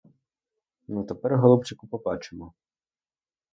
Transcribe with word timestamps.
Ну, 0.87 1.03
тепер, 1.03 1.37
голубчику, 1.37 1.87
побачимо! 1.87 2.53